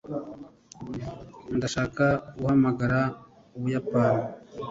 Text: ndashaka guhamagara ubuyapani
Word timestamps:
ndashaka 1.57 2.05
guhamagara 2.39 2.99
ubuyapani 3.57 4.25